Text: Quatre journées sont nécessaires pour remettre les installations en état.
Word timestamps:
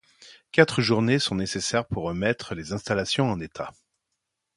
Quatre 0.51 0.81
journées 0.81 1.19
sont 1.19 1.35
nécessaires 1.35 1.85
pour 1.85 2.05
remettre 2.05 2.55
les 2.55 2.73
installations 2.73 3.29
en 3.29 3.39
état. 3.39 3.71